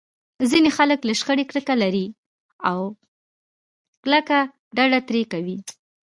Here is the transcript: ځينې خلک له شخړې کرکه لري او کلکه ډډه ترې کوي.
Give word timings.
ځينې 0.51 0.69
خلک 0.77 0.99
له 1.07 1.13
شخړې 1.19 1.43
کرکه 1.51 1.75
لري 1.83 2.05
او 2.69 2.79
کلکه 4.03 4.39
ډډه 4.75 4.99
ترې 5.07 5.21
کوي. 5.31 5.57